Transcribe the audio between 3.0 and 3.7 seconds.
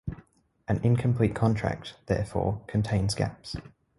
gaps.